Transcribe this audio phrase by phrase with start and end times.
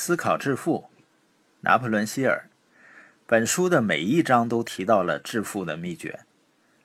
[0.00, 0.90] 思考致富，
[1.62, 2.48] 拿破仑·希尔。
[3.26, 6.20] 本书的每一章都提到了致富的秘诀。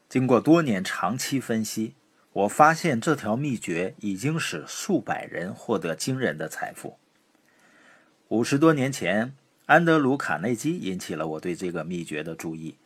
[0.09, 1.93] 经过多年长期分析，
[2.31, 6.97] 我发现这条秘诀已经使数百人获得惊人的财富。
[8.29, 9.35] 五十多年前，
[9.67, 12.79] 安德鲁·卡内基引起了我对这个秘诀的注意。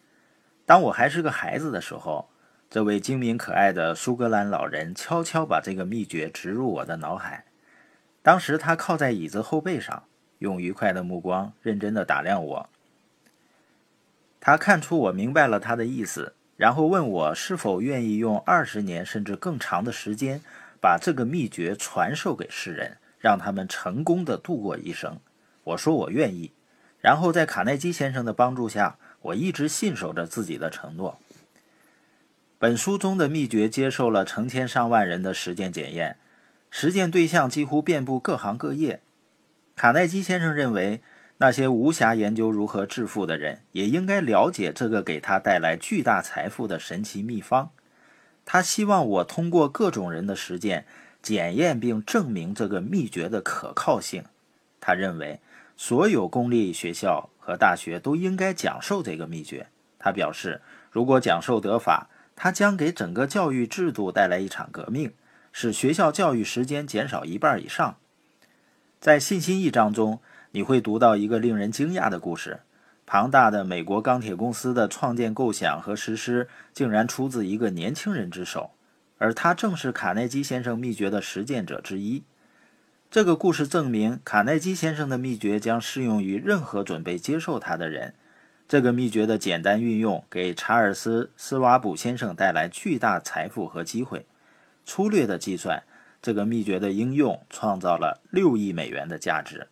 [0.65, 2.29] 当我还是个孩子的时候，
[2.69, 7.45] 这位精明可爱的苏格兰老人悄悄把这个秘诀植入我的脑海。
[8.21, 10.03] 当时他靠在椅子后背上，
[10.39, 12.69] 用愉快的目光认真地打量我。
[14.39, 20.41] 他看出我明白了他的意思，然后问我是否愿意用二十年甚至更长的时间，
[20.79, 25.19] 把这个秘诀传授给世人，让他们成功地度过一生。
[25.63, 26.51] 我说我愿意。
[26.99, 31.19] 然后在卡耐基先生的帮助下，我一直信守着自己的承诺。
[32.57, 36.17] 本书中的秘诀接受了成千上万人的实践检验。
[36.71, 39.01] 实践对象几乎遍布各行各业。
[39.77, 41.01] 卡耐基先生认为，
[41.37, 47.69] 那些无暇研究如何致富的人，也应该了解这个给他带来巨大财富的神奇秘方。
[48.43, 50.87] 他希望我通过各种人的实践，
[51.21, 54.23] 检验并证明这个秘诀的可靠性。
[54.79, 55.39] 他认为，
[55.75, 59.67] 所有公立学校和大学都应该讲授这个秘诀。
[59.99, 65.13] 他表示，如果讲授得法，他将给整个教育制度带来一场革命。
[65.53, 67.97] 使学校教育时间减少一半以上。
[68.99, 70.19] 在信心一章中，
[70.51, 72.61] 你会读到一个令人惊讶的故事：
[73.05, 78.71] 庞大的美国钢铁公司的创建构想和实施，竟然出自一个年轻人之手，
[79.19, 82.23] 而他正是卡耐基先生秘诀的实践者之一。
[83.11, 88.15] 这个故事证明，卡耐基先生的秘诀将适用于任何准备接受他的人。
[88.67, 94.25] 这个秘诀的简单运用，给查尔斯·斯瓦卜先生带来巨大财富和机会。
[94.85, 95.83] 粗略的计算，
[96.21, 99.67] 这个秘诀的应用创造了六亿美元的价值。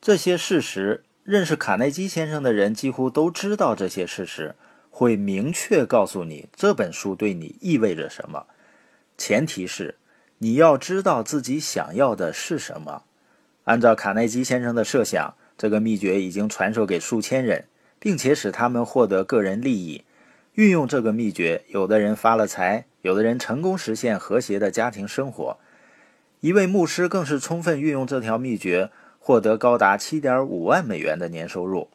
[0.00, 3.74] 这些事实，认识卡耐基先生的人几乎都知道。
[3.74, 4.54] 这些事实
[4.90, 8.46] 会明确告诉你这本书对你意味着什么。
[9.18, 9.96] 前提是
[10.38, 13.02] 你要知道自己想要的是什么。
[13.64, 17.64] 按照卡耐基先生的设想，这个秘诀已经传授给数千人，
[17.98, 20.04] 并且使他们获得个人利益。
[20.54, 22.86] 运用这个秘诀，有的人发了财。
[23.02, 25.58] 有的人成功实现和谐的家庭生活，
[26.40, 31.88] 一位牧师更是充分运用这条秘诀，获得高达七点五万美元的年收入。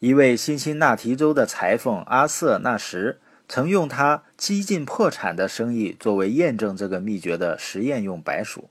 [0.00, 8.68] 一位辛辛那提州的裁缝阿瑟·纳什曾用他几近破产的生意作为验证这个秘诀的实验用白鼠，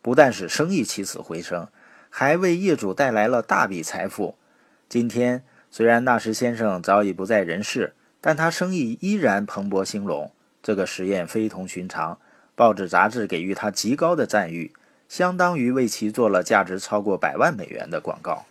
[0.00, 1.68] 不但使生意起死回生，
[2.08, 4.36] 还为业主带来了大笔财富。
[4.88, 10.32] 今天，虽然纳什先生早已不在人世，但他生意依然蓬勃兴隆。
[10.62, 12.18] 这个实验非同寻常，
[12.54, 14.72] 报纸杂志给予他极高的赞誉，
[15.08, 18.44] 相当于为其做了价值超过百万美元的广告。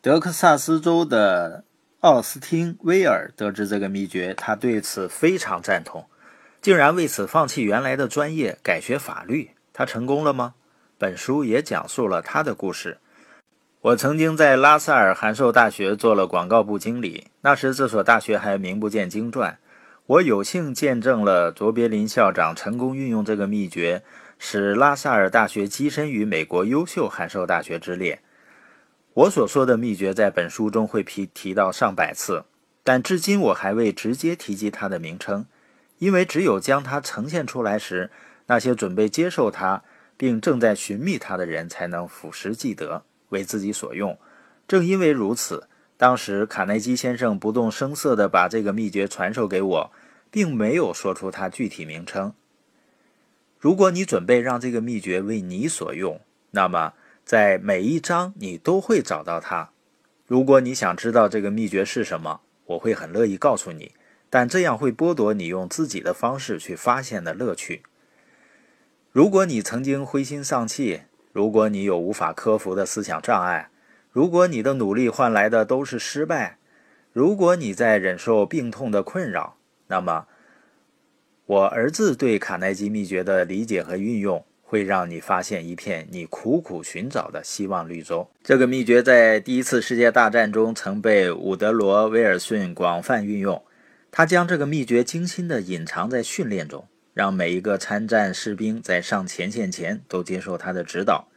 [0.00, 1.64] 德克萨斯州的
[2.00, 6.06] 奥斯汀·威尔得知这个秘诀，他对此非常赞同，
[6.62, 9.50] 竟然为此放弃原来的专业，改学法律。
[9.72, 10.54] 他成功了吗？
[10.96, 12.98] 本书也讲述了他的故事。
[13.80, 19.58] 我曾经在拉萨尔函授大学做了广告部经理，那时这所大学还名不见经传。
[20.08, 24.02] 我有幸见证了卓别林校长成功运用这个秘诀，
[24.38, 28.22] 使拉萨尔大学跻身于美国优秀函授大学之列。
[29.12, 32.46] 我所说的秘诀在本书中会提提到上百次，
[32.82, 35.44] 但至今我还未直接提及它的名称，
[35.98, 38.10] 因为只有将它呈现出来时，
[38.46, 39.82] 那些准备接受它
[40.16, 44.18] 并正在寻觅它的人才能俯拾即得，为自己所用。
[44.66, 45.68] 正因为如此。
[45.98, 49.90] 当时，卡耐基先生不动声色地把这个秘诀传授给我，
[50.30, 52.32] 并没有说出它具体名称。
[53.58, 56.20] 如果你准备让这个秘诀为你所用，
[56.52, 56.94] 那么
[57.24, 59.70] 在每一章你都会找到它。
[60.24, 63.90] 如果你想知道这个秘诀是什么，我会很乐意告诉你，
[64.30, 67.82] 但这样会剥夺你用自己的方式去发现的乐趣。
[69.10, 73.70] 如果你曾经灰心丧气，如果你有无法克服的思想障碍，
[74.18, 76.58] 如果你的努力换来的都是失败，
[77.12, 80.26] 如果你在忍受病痛的困扰，那么
[81.46, 88.28] 我儿子对卡耐基秘诀的理解和运用会让你发现一片你苦苦寻找的希望绿洲。
[88.42, 93.62] 这个秘诀在第一次世界大战中曾被伍德罗·威尔逊广泛运用。
[94.10, 101.28] 他将这个秘诀精心地隐藏在训练中，让每一个参战士兵在上前线前都接受他的指导。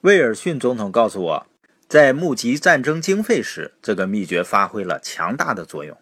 [0.00, 1.46] 威尔逊总统告诉我。
[1.90, 5.98] 在募集战争经费时，这个秘诀发挥了强大的作用。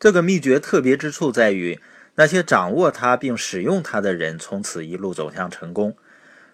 [0.00, 1.78] 这个秘诀特别之处在于，
[2.16, 5.96] 那些掌握它并使用它的人，从此一路走向成功。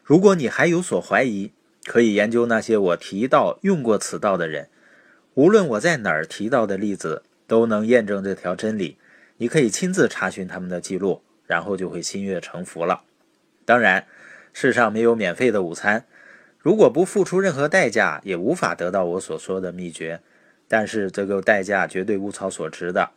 [0.05, 1.53] 如果你还有所怀疑，
[1.87, 4.69] 可以研究那些我提到用过此道的人，
[5.33, 8.99] 无论我在哪儿提到的例子，都能验证这条真理。
[9.39, 13.01] 你可以亲自查询他们的记录，然后就会心悦诚服了。
[13.65, 14.07] 当然，
[14.53, 16.05] 世上没有免费的午餐，
[16.67, 20.21] 如果不付出任何代价，也无法得到我所说的秘诀。
[20.67, 23.11] 但是这个代价绝对物超所值的。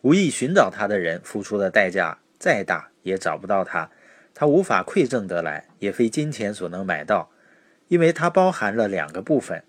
[0.00, 3.90] 无意寻找它的人付出的代价再大，也找不到它。
[4.32, 7.28] 它无法馈赠得来，也非金钱所能买到。
[7.88, 9.62] 因为它包含了两个部分，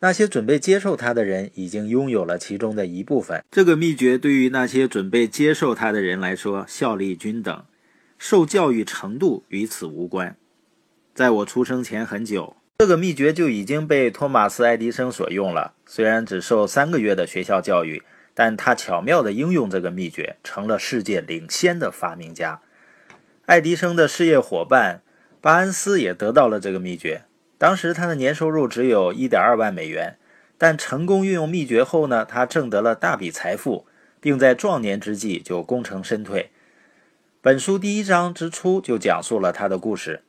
[0.00, 3.42] 那些准备接受它的人已经拥有了其中的一部分。
[3.50, 7.64] 这个秘诀对于那些准备接受它的人来说效力均等，
[8.18, 10.36] 受教育程度与此无关。
[11.14, 15.74] 在我出生前很久，这个秘诀就已经被托马斯·爱迪生所用了。
[15.84, 18.02] 虽然只受三个月的学校教育，
[18.32, 22.60] 但他巧妙地应用这个秘诀，成了世界领先的发明家。
[23.46, 25.02] 爱迪生的事业伙伴
[25.40, 27.24] 巴恩斯也得到了这个秘诀。
[27.58, 30.16] 当时他的年收入只有一点二万美元，
[30.56, 33.84] 但成功运用秘诀后呢，他挣得了大笔财富，
[34.20, 36.50] 并在壮年之际就功成身退。
[37.42, 40.22] 本书第一章之初就讲述了他的故事。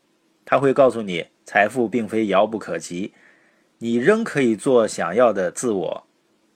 [0.46, 3.14] 他会告诉你，财富并非遥不可及，
[3.78, 6.08] 你仍可以做想要的自我，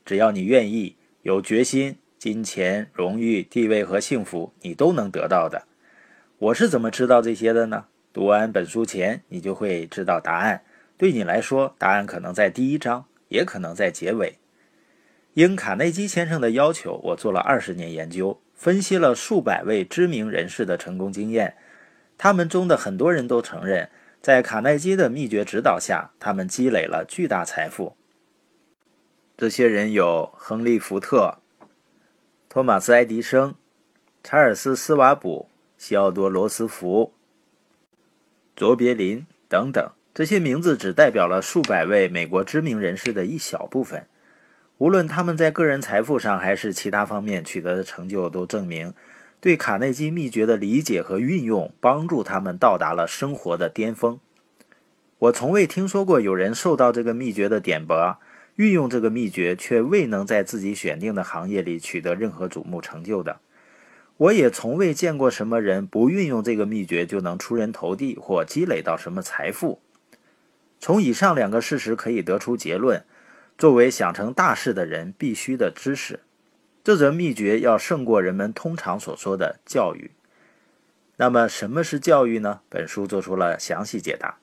[0.03, 5.63] 只要你愿意、有决心，金钱、荣誉、地位和幸福你都能得到的。
[6.37, 7.85] 我是怎么知道这些的呢？
[8.11, 10.61] 读完本书前，你就会知道答案。
[10.97, 14.37] 对你来说，答案可能在第一章，也可能在结尾。
[15.33, 21.55] 应卡内基先生的要求，我做了二十年研究，分析了数百位知名人士的成功经验。
[22.17, 23.89] 他们中的很多人都承认，
[24.21, 27.95] 在卡耐基的秘诀指导下，他们积累了巨大财富。
[29.37, 31.39] 这些人有亨利·福特、
[32.47, 33.55] 托马斯·爱迪生、
[34.23, 37.13] 查尔斯·斯瓦普、西奥多·罗斯福。
[38.55, 44.07] 卓别林等等，这些名字只代表了数百位美国知名人士的一小部分。
[44.77, 48.93] 无论他们在个人财富上还是其他方面取得的成就，都证明
[49.45, 54.19] 对卡内基秘诀的理解和运用帮助他们到达了生活的巅峰。
[55.19, 58.17] 我从未听说过有人受到这个秘诀的点拨，
[58.55, 63.39] 运用这个秘诀却未能在自己选定的行业里取得任何瞩目成就的。
[64.17, 69.79] 我也从未见过什么人不运用这个秘诀就能出人头地或积累到什么财富。
[70.79, 73.05] 从以上两个事实可以得出结论：
[73.59, 76.21] 作为想成大事的人必须的知识，
[76.85, 80.11] 这则秘诀要胜过人们通常所说的教育。
[81.15, 82.61] 那么，什么是教育呢？
[82.69, 84.37] 本书做出了详细解答。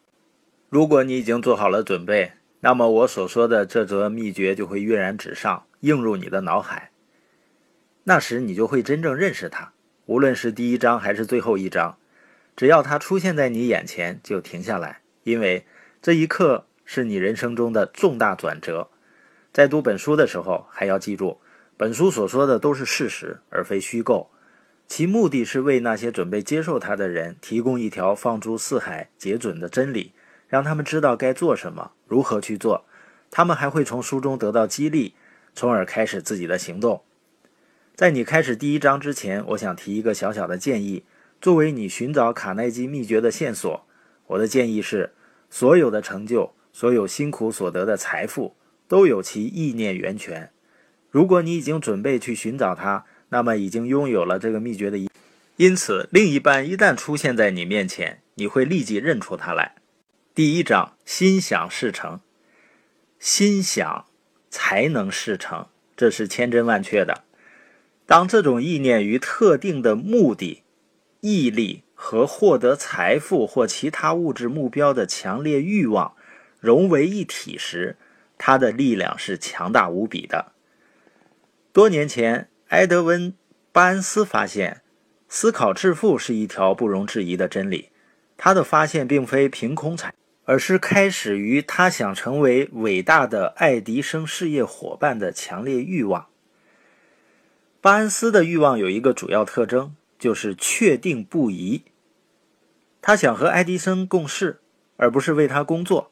[0.68, 6.90] 如果你已经做好了准备，那么我所说的这则秘诀就会跃然纸上，映入你的脑海。
[8.02, 9.70] 那时你就会真正认识它，
[10.06, 11.96] 无论是第一章还是最后一章，
[12.56, 15.64] 只要它出现在你眼前，就停下来，因为
[16.00, 18.90] 这一刻是你人生中的重大转折。
[19.52, 21.38] 在读本书的时候，还要记住，
[21.82, 24.30] 本书所说的都是事实，而非虚构，
[24.86, 30.12] 其目的是为那些准备接受它的人提供一条放诸四海皆准的真理，
[30.46, 32.84] 让他们知道该做什么，如何去做。
[33.32, 35.16] 他们还会从书中得到激励，
[35.56, 37.02] 从而开始自己的行动。
[37.96, 41.02] 在你开始第一章之前，我想提一个小小的建议，
[41.40, 43.84] 作为你寻找卡耐基秘诀的线索。
[44.28, 45.10] 我的建议是：
[45.50, 48.54] 所有的成就，所有辛苦所得的财富，
[48.86, 50.52] 都有其意念源泉。
[51.12, 55.10] 如果你已经准备去寻找它，那么已经拥有了这个秘诀的一。
[55.56, 59.74] 因此，另一半一旦出现在你面前，你会立即认出他来。
[60.34, 62.20] 第一章：心想事成，
[63.18, 64.06] 心想
[64.48, 67.24] 才能事成，这是千真万确的。
[68.06, 70.62] 当这种意念与特定的目的、
[71.20, 76.14] 毅力和获得财富或其他物质目标的强烈欲望
[76.58, 77.98] 融为一体时，
[78.38, 80.51] 它的力量是强大无比的。
[81.72, 83.32] 多年前，埃德温·
[83.72, 84.82] 巴恩斯发现，
[85.26, 87.88] 思考致富是一条不容置疑的真理。
[88.36, 90.14] 他的发现并非凭空产，
[90.44, 96.26] 而是开始于他想成为伟大的爱迪生事业伙伴的强烈欲望。
[97.80, 101.84] 巴恩斯的欲望有一个主要特征，就是确定不疑。
[103.00, 104.60] 他想和爱迪生共事，
[104.98, 106.10] 而不是为他工作。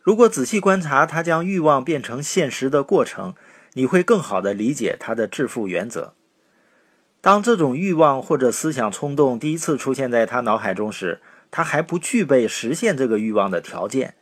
[0.00, 3.34] 如果仔细观察他将欲望变成现实的过程，
[3.76, 6.14] 你会更好的理解他的致富原则。
[7.20, 14.14] 当这种欲望或者思想冲动第一次出现在他脑海中时，他还不具备实现这个欲望的条件。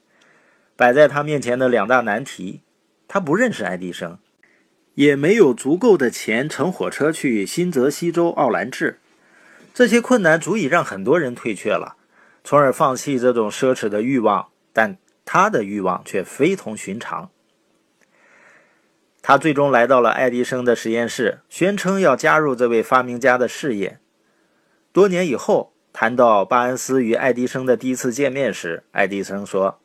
[0.75, 2.62] 摆在他面前的两大难题：
[3.06, 4.18] 他不认识爱迪生。
[4.94, 9.00] 也没有足够的钱乘火车去新泽西州奥兰治，
[9.73, 11.96] 这些困难足以让很多人退却了，
[12.44, 14.49] 从而放弃这种奢侈的欲望。
[14.73, 17.30] 但他的欲望却非同寻常。
[19.26, 23.99] 他最终来到了爱迪生的实验室，宣称要加入这位发明家的事业。
[24.93, 29.81] 多年以后，谈到巴恩斯与爱迪生的第一次见面时，爱迪生说：“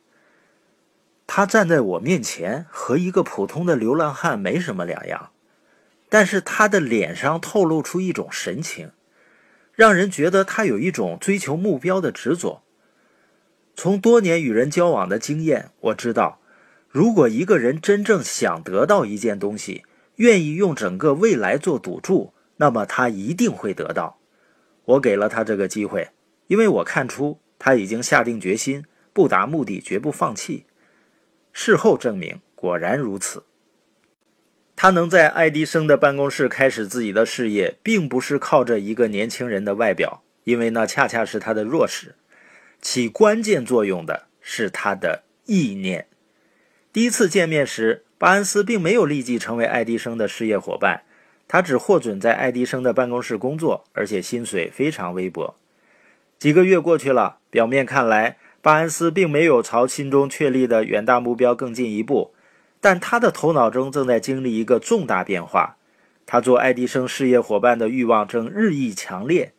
[1.25, 5.31] 他站在我面前，和一个普通的流浪汉没什么两样，
[6.09, 8.91] 但是他的脸上透露出一种神情，
[9.73, 12.61] 让人觉得他有一种追求目标的执着。
[13.73, 16.41] 从多年与人交往的经验，我知道。”
[16.89, 19.83] 如果一个人真正想得到一件东西，
[20.15, 24.19] 愿意用整个未来做赌注，那么他一定会得到。
[24.85, 26.09] 我给了他这个机会，
[26.47, 30.65] 因为我看出他已经下定决心，不达目的绝不放弃。
[31.53, 33.43] 事后证明，果然如此。
[34.75, 42.15] 他能在爱迪生的办公室开始自己的事业，并不是靠着一个年轻人的外表，因为那恰恰是他的弱势。
[42.81, 46.07] 起关键作用的是他的意念。
[46.91, 51.03] 第一次见面时，巴恩斯并没有立即成为爱迪生的事业伙伴，
[51.47, 55.55] 他只获准在爱迪生的办公室工作，而且薪水非常微薄。
[56.39, 62.33] 几个月过去了，表面看来，巴恩斯并没有朝心中确立的远大目标更进一步，
[62.81, 65.75] 但他的头脑中正在经历一个重大变化。
[66.25, 69.53] 他做爱迪生事业伙伴的欲望正日益强烈。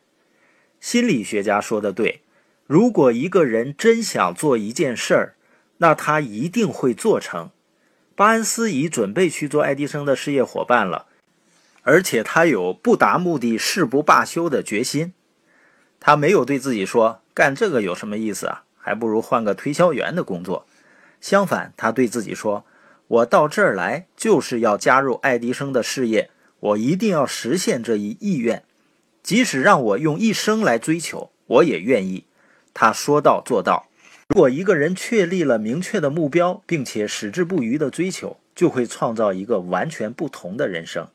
[0.81, 2.21] 心理学家说的对，
[2.67, 5.35] 如果一个人真想做一件事儿，
[5.81, 7.49] 那他一定会做成。
[8.15, 11.07] 巴恩斯已准备去做爱迪生的事业伙伴了，
[11.81, 15.13] 而且他有不达目的誓不罢休的决心。
[15.99, 20.67] 他没有对自己说干这个有什么意思啊，还不如换个推销员的工作。
[21.19, 22.63] 相反，他对自己说
[23.07, 28.63] ：“我到这儿来就是要加入爱迪生的事业，我一定要实现这一意愿，
[29.23, 32.25] 即使让我用一生来追求，我也愿意。”
[32.71, 33.87] 他说到做到。
[34.33, 41.09] 如果一个人确立了明确的目标，并且矢志不渝地追求，就会创造一个完全不同的人生。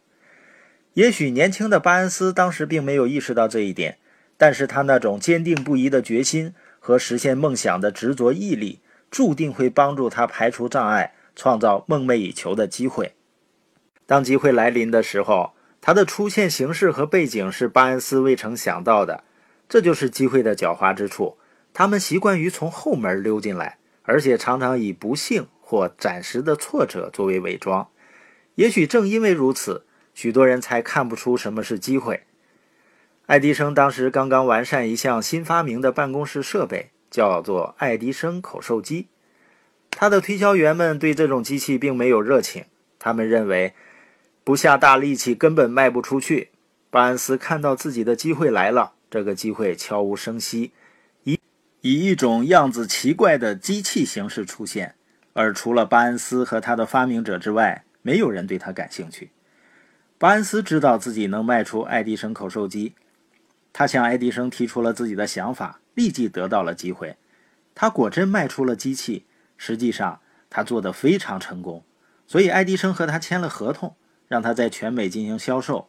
[0.93, 3.97] 也许年轻的巴恩斯当时并没有意识到这一点，
[4.37, 8.81] 但是他那种坚定不移的决心和实现梦想的执着毅力，
[9.11, 13.15] 注定会帮助他排除障碍，创造梦寐以求的机会。
[14.05, 19.25] 当机会来临的时候，他的出现形式和背景是巴恩斯未曾想到的，
[19.67, 21.39] 这就是机会的狡猾之处。
[21.78, 27.87] 他们习惯于从后门溜进来，而且常常以不幸或暂时的挫折作为伪装。
[28.54, 32.23] 也许正因为如此，许多人才看不出什么是机会。
[33.26, 39.09] 爱迪生当时刚刚完善一项新发明的办公室设备，叫做爱迪生口授机。
[39.90, 42.64] 他的推销员们对这种机器并没有热情，
[42.99, 43.75] 他们认为
[44.42, 46.49] 不下大力气根本卖不出去。
[46.88, 50.73] 巴恩斯看到自己的机会来了，这个机会悄无声息。
[51.80, 54.95] 以一种样子奇怪的机器形式出现，
[55.33, 59.30] 而除了巴恩斯和他的发明者之外，没有人对他感兴趣。
[60.18, 62.95] 巴恩斯知道自己能卖出爱迪生口授机，
[63.73, 67.16] 他向爱迪生提出了自己的想法，立即得到了机会。
[67.75, 69.26] 他果真卖出了机器，
[69.59, 71.85] 实际上他做得非常成功，
[72.26, 73.95] 所以爱迪生和他签了合同，
[74.26, 75.88] 让他在全美进行销售。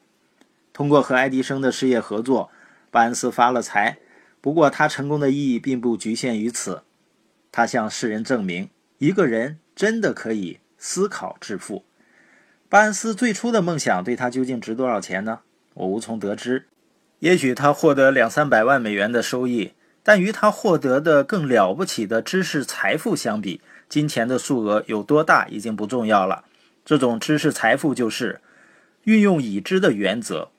[0.74, 2.52] 通过和爱迪生的事业合作，
[2.92, 4.00] 巴恩斯发了财。
[4.48, 6.84] 不过，他成功的意义并不局限于此。
[7.52, 11.84] 他向世人证明，一个人真的可以思考致富。
[12.70, 15.42] 巴恩斯最初的梦想对他究竟值多少钱呢？
[15.74, 16.68] 我无从得知。
[17.20, 26.46] 也许他获得两三百万美元的收益，但与他获得的更了不起的知识财富相比，金钱的数额有多大已经不重要了。
[26.86, 28.40] 这种知识财富就是
[29.04, 30.52] 运用已知的原则，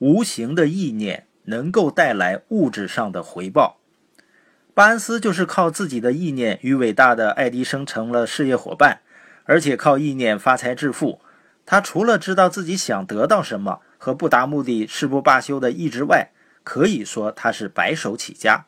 [0.00, 1.26] 无形的意念。
[1.44, 3.78] 能够带来物质上的回报。
[4.74, 9.00] 巴恩斯就是靠自己的意念与伟大的爱迪生成了事业伙伴，
[9.44, 11.20] 而且靠意念发财致富。
[11.66, 16.30] 他除了知道自己想得到什么和不达目的誓不罢休的意志外，
[16.64, 18.64] 可以说他是白手起家。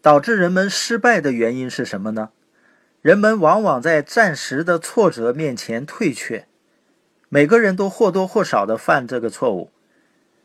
[0.00, 2.30] 导致人们失败的原因是什么呢？
[3.02, 6.46] 人们往往在暂时的挫折面前退却。
[7.28, 9.70] 每个人都或多或少地犯这个错误。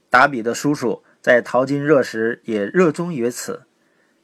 [0.10, 1.04] 达比的叔叔。
[1.22, 3.68] 在淘金热时也热衷于此，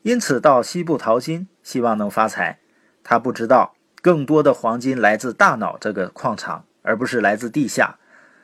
[0.01, 2.59] 因此到西部淘金，希望能发财。
[3.03, 7.99] 他不知道，更多的黄金来自大脑这个矿场，而不是来自地下。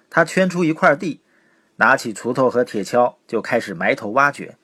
[0.10, 1.22] 他圈出一块地，
[1.78, 4.56] 拿起锄头和铁锹，就开始埋头挖掘。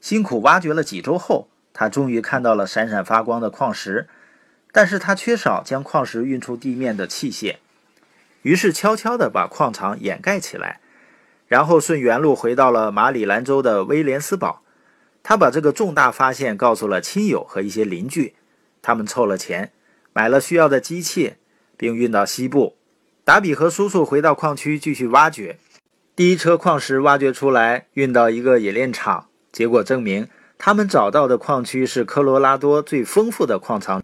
[0.00, 4.08] 辛苦挖掘了几周后，他终于看到了闪闪发光的矿石，
[4.72, 7.56] 但是他缺少将矿石运出地面的器械，
[8.40, 10.80] 于是悄悄地把矿场掩盖起来。
[11.46, 14.62] 然后顺原路回到了马里兰州的威廉斯堡，
[15.22, 18.34] 他把这个重大发现告诉了亲友和一些邻居，
[18.82, 19.72] 他们凑了钱，
[20.12, 21.34] 买了需要的机器，
[21.76, 22.76] 并运到西部。
[23.24, 25.58] 达比和叔叔回到矿区继续挖掘。
[26.14, 34.02] 第一车矿石挖掘出来，运到一个冶炼厂，结果证明他们找到的矿区是科罗拉多最丰富的矿藏。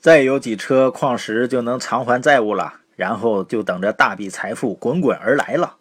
[0.00, 5.76] 再有几车矿石就能偿还债务了，然后就等着大笔财富滚滚而来了。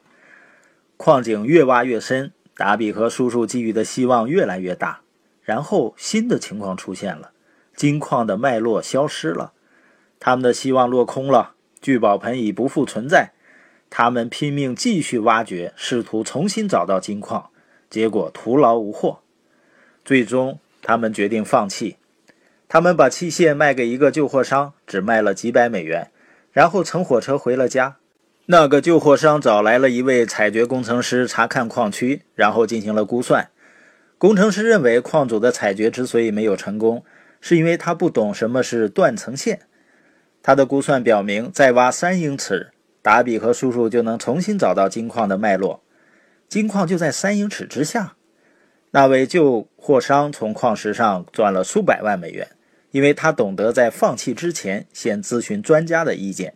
[1.02, 5.00] 矿井越挖越深，达比和叔叔寄予的希望越来越大。
[5.42, 7.32] 然后新的情况出现了，
[7.74, 9.54] 金矿的脉络消失了，
[10.20, 13.32] 他们的希望落空了，聚宝盆已不复存在。
[13.90, 17.50] 他们拼命继续挖掘，试图重新找到金矿，
[17.90, 19.22] 结果徒劳无获。
[20.04, 21.96] 最终，他们决定放弃。
[22.68, 26.12] 他们把器械卖给一个旧货商，只卖了几百美元，
[26.52, 27.99] 然后乘火车回了家。
[28.52, 33.52] 那个旧货商找来了一位采掘工程师查看矿区，然后进行了估算。
[34.18, 37.04] 工程师认为，矿主的采掘之所以没有成功，
[37.40, 39.60] 是因为他不懂什么是断层线。
[40.42, 42.72] 他的估算表明，再挖三英尺。
[43.04, 45.84] 达比和叔叔就能重新找到金矿的脉络，
[46.48, 48.16] 金矿就在三英尺之下。
[48.90, 52.48] 那位旧货商从矿石上赚了数百万美元，
[52.90, 56.56] 因为他懂得在放弃之前先咨询专家的意见。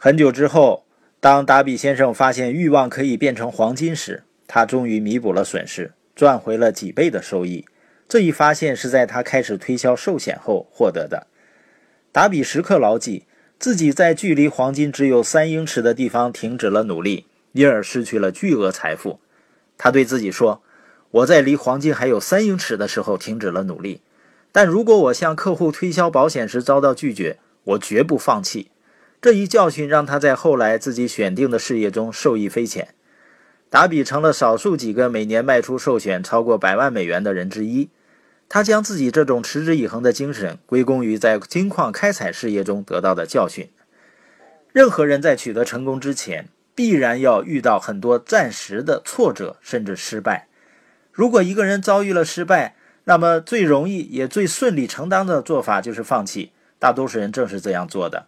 [0.00, 0.84] 很久之后，
[1.18, 7.64] 当达比先生发现欲望可以变成黄金时，他终于弥补了损失，赚回了几倍的收益。
[8.08, 11.26] 这一发现是在他开始推销寿险后获得的。
[12.12, 13.24] 达比时刻牢记。
[13.58, 19.18] 自己在距离黄金只有三英尺的地方停止了努力，因而失去了巨额财富。
[19.76, 20.62] 他对自己说
[21.10, 24.00] ：“我在离黄金还有三英尺的时候停止了努力，
[24.52, 28.70] 但如果我向客户推销保险时遭到拒绝，我绝不放弃。”
[29.20, 32.94] 这一教训让他在后来自己选定的事业中受益匪浅。
[33.70, 37.90] 达比成了少数几个每年卖出寿险超过百万美元的人之一。
[38.48, 43.68] 他将自己这种持之以恒的精神归功于在金矿开采事业中得到的教训。
[44.72, 50.48] 任何人在取得成功之前，必然要遇到很多暂时的挫折，甚至失败。
[51.12, 56.52] 如果一个人遭遇了失败，那么最容易也最顺理成章的做法就是放弃。
[56.78, 58.26] 大多数人正是这样做的。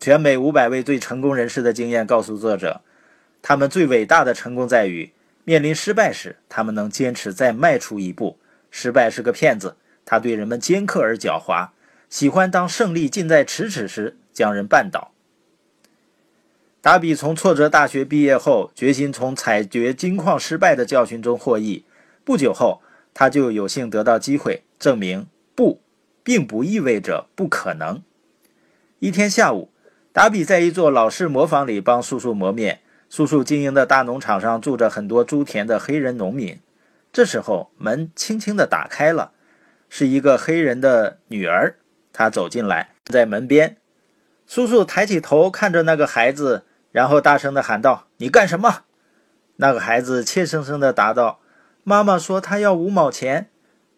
[0.00, 2.82] 全美五百位最成功人士的经验告诉作者，
[3.42, 5.12] 他们最伟大的成功在于
[5.44, 8.38] 面临失败时，他们能坚持再迈出一步。
[8.70, 11.70] 失败是个骗子，他对人们尖刻而狡猾，
[12.08, 15.12] 喜欢当胜利近在咫尺时将人绊倒。
[16.80, 21.84] 达比从挫折大学毕业后，决心从采掘金矿失败的教训中获益。
[22.24, 22.82] 不久后，
[23.12, 25.80] 他就有幸得到机会证明不，
[26.22, 28.02] 并不意味着不可能。
[29.00, 29.70] 一天下午，
[30.18, 32.80] 达比在一座老式磨坊里帮叔叔磨面。
[33.08, 36.58] 叔叔经营的大农场上住着很多猪田的黑人农民。
[37.12, 39.30] 这时候，门轻轻地打开了，
[39.88, 41.76] 是一个黑人的女儿。
[42.12, 43.76] 她走进来，在门边。
[44.44, 48.82] 叔叔抬起头看着那个孩子，然后大声地喊道：“你干什么？”
[49.58, 51.38] 那个孩子怯生生地答道
[51.84, 53.50] ：“妈妈说她要五毛钱，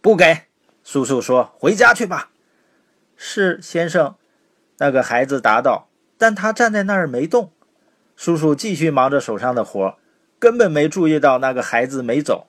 [0.03, 0.43] 不给。”
[0.85, 2.29] 叔叔说：“回家去吧。
[3.17, 4.17] ”“是，先生。”
[4.77, 5.87] 那个孩子答道。
[6.21, 7.51] 但他站在那儿没动。
[8.15, 9.97] 叔叔继续忙着手上的活，
[10.39, 12.49] 根本没注意到那个孩子没走。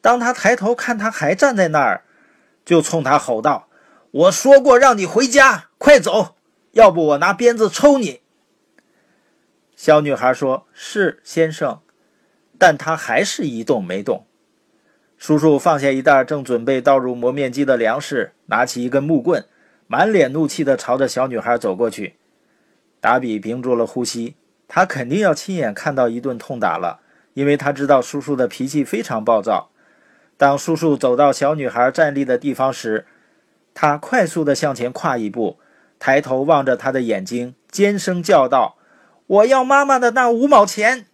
[0.00, 2.02] 当他抬头看，他还站在那儿，
[2.64, 3.68] 就冲他吼道
[4.10, 6.34] ：“我说过让你回家，快走，
[6.72, 8.22] 要不我拿鞭子抽你。”
[9.76, 11.78] 小女孩说：“是，先生。”
[12.58, 14.26] 但他还是一动没动。
[15.16, 19.46] 叔叔放下一袋正准备倒入磨面机的粮食，拿起一根木棍，
[19.86, 22.16] 满脸怒气地朝着小女孩走过去。
[23.00, 24.36] 达比屏住了呼吸，
[24.68, 27.00] 他肯定要亲眼看到一顿痛打了，
[27.34, 29.70] 因为他知道叔叔的脾气非常暴躁。
[30.36, 33.06] 当叔叔走到小女孩站立的地方时，
[33.74, 35.58] 他快速地向前跨一步，
[35.98, 38.78] 抬头望着她的眼睛，尖声叫道
[39.26, 41.06] ：“我要妈妈的那五毛钱！”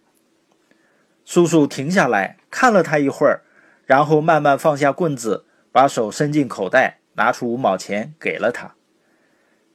[1.25, 3.43] 叔叔停下来看了他一会儿，
[3.85, 8.76] 然后慢慢放下棍子，把手伸进口袋，拿出五毛钱给了他。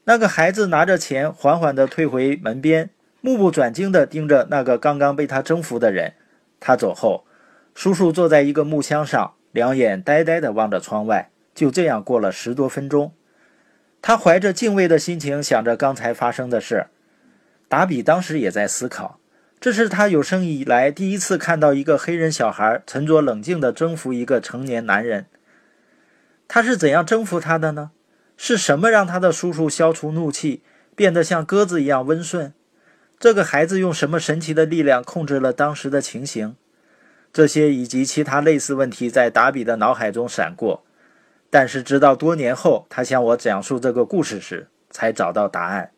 [0.04, 6.14] 那个孩子拿着钱，缓缓地退回门边，目不转睛地盯着那个刚刚被他征服的人。
[6.58, 7.24] 他走后，
[7.74, 9.34] 叔叔坐在一个木箱上。
[9.52, 13.12] 两眼呆呆地望着窗外，就这样过了十多分钟。
[14.00, 16.86] 他怀着敬畏的心情想着刚才发生的事。
[17.68, 19.20] 达比当时也在思考，
[19.60, 25.26] 这是他有生以来第一次看到一个黑人小孩沉着冷静地征服一个成年男人。
[26.48, 27.90] 他是怎样征服他的呢？
[28.44, 30.64] 是什么让他的叔叔消除怒气，
[30.96, 32.52] 变得像鸽子一样温顺？
[33.16, 36.56] 这个孩子用什么神奇的力量控制了当时的情形？
[37.32, 40.82] 这些以及其他类似问题在达比的脑海中闪过。
[41.50, 45.92] 但是直到多年后，他向我讲述这个故事时，才找到答案。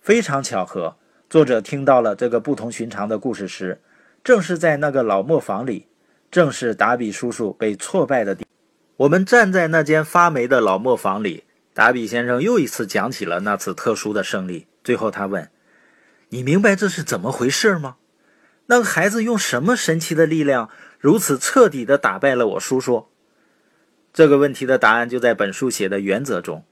[0.00, 0.96] 非常巧合，
[1.30, 3.80] 作者听到了这个不同寻常的故事时，
[4.24, 5.86] 正是在那个老磨坊里，
[6.28, 8.44] 正是达比叔叔被挫败的地。
[8.96, 11.44] 我们站在那间发霉的老磨坊里，
[11.78, 14.66] 达比先生又一次讲起了那次特殊的胜利。
[14.82, 15.48] 最后，他问
[16.30, 17.98] ：“你明白这是怎么回事吗？
[18.66, 23.06] 那个孩子用什么神奇的力量，如此彻底地打败了我叔叔？”
[24.12, 26.64] 这个问题的答案就在本书写的原则中，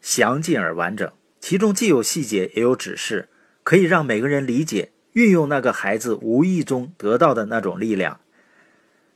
[0.00, 3.28] 详尽而完整，其中既有细节，也有指示，
[3.62, 8.20] 可以让每个人理解运用那个孩子无意中得到的那种力量。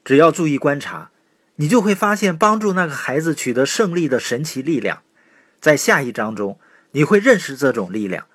[0.05, 1.11] 只要注意观察，
[1.57, 5.03] 你就会发现帮助那个孩子取得胜利的神奇力量。
[5.61, 6.59] 在下一章中，
[6.93, 8.27] 你会认识这种力量。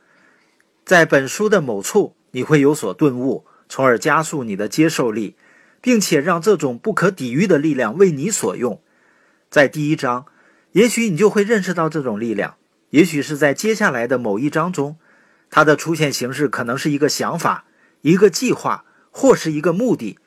[0.86, 5.36] 在本书的某处，你会有所顿悟，从而加速你的接受力，
[5.82, 8.80] 并且让这种不可抵御的力量为你所用。
[9.50, 10.28] 在第一章，
[10.74, 12.58] 也许你就会认识到这种力量；
[12.92, 14.98] 也许是在接下来的某一章中，
[15.50, 17.66] 它的出现形式可能是一个想法、
[18.02, 20.20] 一个计划，或是一个目的。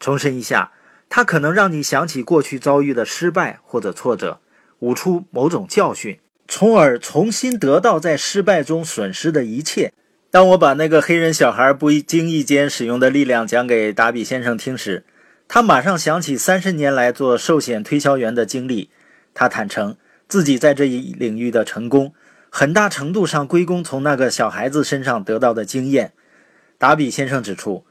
[0.00, 0.72] 重申一下，
[1.10, 4.40] 它可能让你想起过去遭遇的失败或者挫折，
[4.78, 9.92] 悟出某种教训，从而重新得到在失败中损失的一切。
[10.30, 15.04] 当我把那个黑人小孩不经意间使用的力量讲给达比先生听时，
[15.48, 18.90] 他马上想起三十年来做寿险推销员的经历。
[19.32, 19.96] 他坦诚
[20.28, 22.12] 自己在这一领域的成功，
[22.50, 26.12] 很大程度上归功从那个小孩子身上得到的经验。
[26.78, 27.84] 达比先生指出，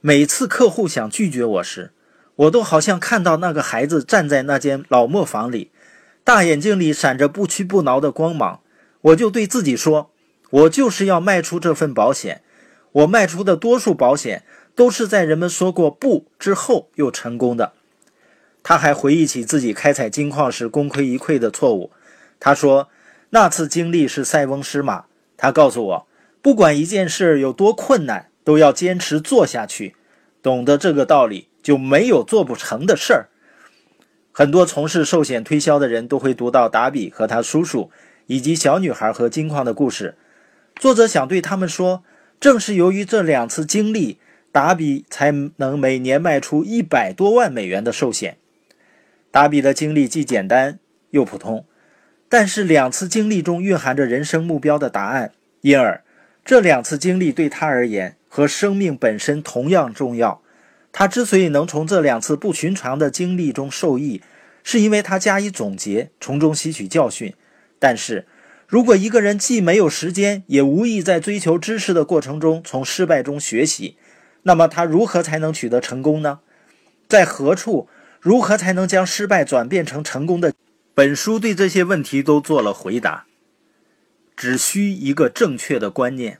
[0.00, 1.92] 每次客户想拒绝我时，
[2.34, 5.70] 我都好像看到那个孩子站在那间老磨坊里，
[6.24, 8.60] 大眼睛里闪着不屈不挠的光芒。
[9.00, 10.10] 我就对自己说
[10.50, 12.42] ：“我就是要卖出这份保险。
[12.92, 17.74] 我卖出的多数保险。”都是在人们说过不之后又成功的。
[18.62, 21.90] 他还回忆起自己开采金矿时功亏一篑的错误。
[22.40, 22.88] 他说
[23.28, 25.04] ：“那次经历是塞翁失马。”
[25.36, 26.06] 他告诉我，
[26.40, 29.94] 不管一件事有多困难，都要坚持做下去。
[30.40, 33.28] 懂得这个道理，就没有做不成的事儿。
[34.32, 37.90] 很多从事寿险推销的人都会读到达比和他叔叔
[38.26, 40.16] 以及小女孩和金矿的故事。
[40.76, 42.02] 作者想对他们说，
[42.40, 44.18] 正是由于这两次经历。
[44.54, 48.36] 达比才能每年卖出一百多万美元的寿险。
[49.30, 51.64] 达比的经历既简单又普通，
[52.28, 56.04] 但是两次经历中蕴含着人生目标的答案，因而
[56.44, 60.41] 这两次经历对他而言和生命本身同样重要。
[60.92, 64.22] 他之所以能从这两次不寻常的经历中受益，
[64.62, 67.34] 是因为他加以总结，从中吸取教训。
[67.78, 68.26] 但是，
[68.68, 73.96] 如果一个人既没有时间，也无意在追求知识的过程中从失败中学习，
[74.42, 76.40] 那么他如何才能取得成功呢？
[77.08, 77.88] 在何处？
[78.20, 80.52] 如何才能将失败转变成成功的？
[80.94, 83.24] 本书对这些问题都做了回答。
[84.36, 86.38] 只需一个正确的观念，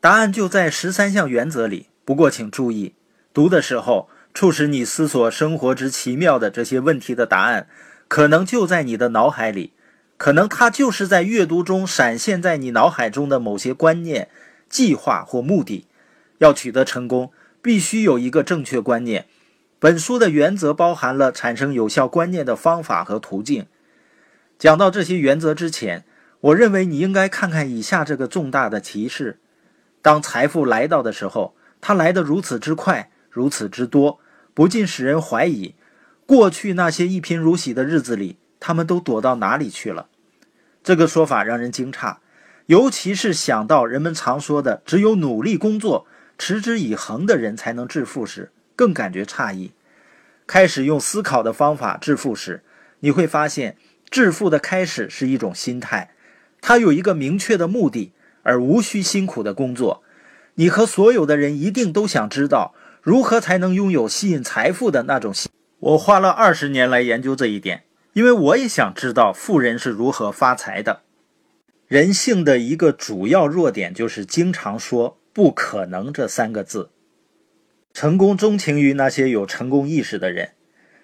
[0.00, 1.86] 答案就在十三项原则里。
[2.04, 2.94] 不过请注意，
[3.32, 7.68] 读的时候促使你思索生活之奇妙的这些问题的答案，
[8.08, 9.72] 可能就在你的脑海里，
[10.16, 14.28] 可能它就是在阅读中闪现在你脑海中的某些观念、
[14.68, 15.86] 计划或目的。
[16.38, 19.26] 要取得成功，必须有一个正确观念。
[19.80, 23.66] 本书的原则包含了产生有效观念的方法和途径。
[24.58, 26.04] 讲到这些原则之前，
[26.40, 29.38] 我认为你应该看看以下这个重大的提示：
[30.00, 34.18] 当财富来到的时候，它来得如此之快，如此之多，
[34.52, 35.76] 不禁使人怀疑，
[36.26, 40.08] 过去那些一贫如洗的日子里，他们都躲到哪里去了？
[40.82, 42.16] 这个说法让人惊诧，
[42.66, 46.06] 尤其是想到人们常说的“只有努力工作”。
[46.36, 49.72] 持之以恒的人才能致富时，更感觉诧异。
[50.46, 52.62] 开始用思考的方法致富时，
[53.00, 53.76] 你会发现，
[54.10, 56.14] 致富的开始是一种心态，
[56.60, 58.12] 它有一个明确的目的，
[58.44, 60.02] 而无需辛苦的工作。
[60.54, 62.72] 你和所有的人一定都想知道，
[63.08, 65.50] 如何才能拥有吸引财富的那种心。
[65.78, 71.00] 我花了二十年来研究这一点，因为我也想知道富人是如何发财的。
[71.86, 75.16] 人性的一个主要弱点就是经常说。
[75.32, 76.90] 不可能这三个字。
[77.94, 80.50] 成功钟情于那些有成功意识的人，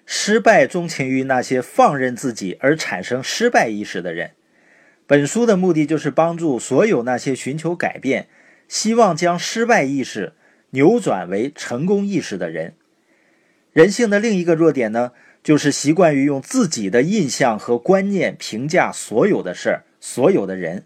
[0.05, 4.31] 失败钟情于那些放任自己而产生失败意识的人。
[5.07, 8.27] 本书的目的就是帮助所有那些寻求改变、
[8.67, 10.33] 希望将失败意识
[10.75, 12.75] 扭转为成功意识的人。
[13.73, 15.11] 人性的另一个弱点呢，
[15.43, 20.85] 就是习惯于用自己的印象和观念评价所有的事儿、所有的人。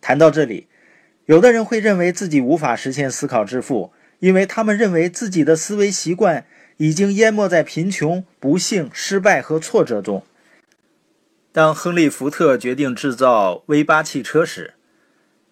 [0.00, 0.68] 谈到这里。
[1.26, 6.44] 有的人会认为自己无法实现思考致富，因为他们认为自己的思维习惯
[6.78, 10.24] 已经淹没在贫穷、不幸、失败和挫折中。
[11.52, 14.74] 当亨利·福特决定制造 V 八汽车时，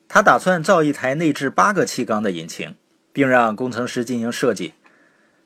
[0.08, 2.74] 他打算造一台内置八个气缸的引擎，
[3.12, 4.74] 并让工程师进行设计。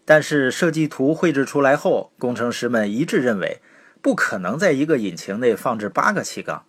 [0.05, 3.61] 但是设计图绘制出来后，工程师们一致认为
[4.01, 6.65] 不可能在一个引擎内放置八个气缸。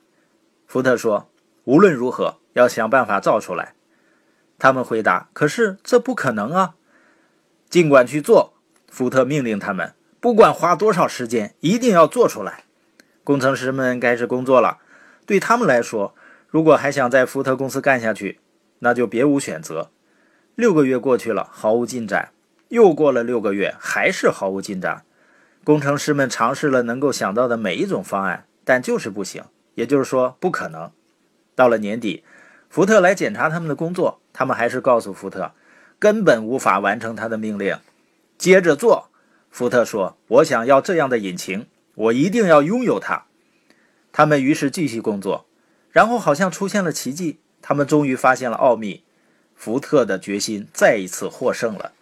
[0.68, 1.30] 福特说
[1.66, 3.74] ：“无论如何，要想办法造出来。”
[4.60, 6.76] 他们回答：“可是这不可能啊！”
[7.70, 8.54] 尽管去做，
[8.88, 12.66] 福特命令他们，不管花多少时间，一定要做出来。
[13.24, 14.78] 工程师们开始工作了。
[15.26, 16.14] 对他们来说，
[16.48, 18.40] 如果还想在福特公司干下去，
[18.80, 19.90] 那就别无选择。
[20.56, 22.30] 六个月过去了，毫无进展。
[22.70, 25.04] 又过了六个月，还是毫无进展。
[25.64, 29.44] 工程师们尝试了能够想到的每一种方案，但就是不行。
[29.76, 30.92] 也就是说，不可能。
[31.56, 32.24] 到了年底，
[32.70, 35.54] 福特来检查他们的工作，他们还是告诉福特，
[35.98, 37.78] 根本无法完成他的命令。
[38.38, 39.10] 接着做，
[39.50, 43.26] 福特说：“我想要这样的引擎。”我一定要拥有它。
[44.12, 45.46] 他们于是继续工作，
[45.92, 49.04] 然后好像出现了奇迹，他们终于发现了奥秘。
[49.64, 51.94] 福特的决心再一次获胜了。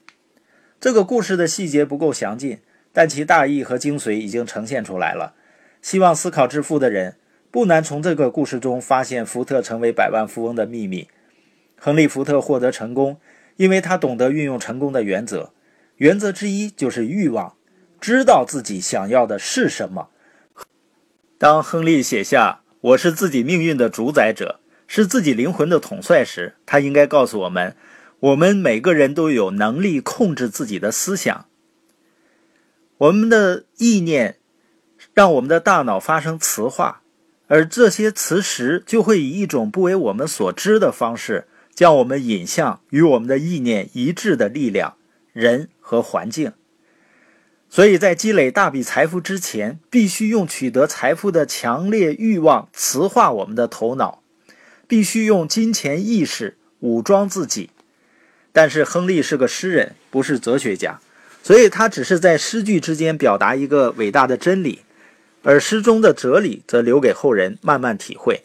[0.80, 2.58] 这个故事的细节不够详尽，
[2.92, 5.36] 但其大意和精髓已经呈现出来了。
[5.80, 7.18] 希望思考致富的人
[7.52, 11.08] 不难从这个故事中发现福特成为百万富翁的秘密。
[11.78, 13.20] 亨利·福特获得成功，
[13.58, 15.52] 因为他懂得运用成功的原则，
[15.98, 17.54] 原则之一就是欲望。
[18.00, 20.10] 知道自己想要的是什么。
[21.38, 24.61] 当亨利写下“我是自己命运的主宰者，
[24.94, 27.78] 是自己灵魂的统帅”时，他应该告诉我们：
[28.20, 31.46] 我们每个人都有能力控制自己的思想。
[32.98, 34.40] 我们的意念
[35.14, 37.04] 让我们的大脑发生磁化，
[37.48, 44.98] 而这些磁石就会以一种不为我们所知的方式，将我们引向与我们的意念一致的力量、
[45.32, 46.52] 人和环境。
[47.70, 54.21] 所以在积累大笔财富之前，必须用取得财富的强烈欲望磁化我们的头脑，
[54.92, 57.70] 必须用金钱意识武装自己。
[58.52, 61.00] 但是亨利是个诗人，不是哲学家，
[61.42, 64.82] 所以他只是在诗句之间表达一个伟大的真理，
[65.44, 68.44] 而诗中的哲理则留给后人慢慢体会。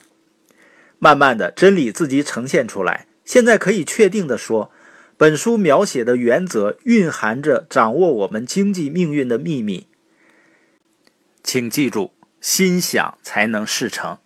[1.01, 3.09] 慢慢的，真理自己呈现出来。
[3.25, 4.71] 现在可以确定的说。
[5.19, 9.89] 本书描写的原则蕴含着掌握我们经济命运的秘密。
[11.43, 14.19] 请记住，心想才能事成。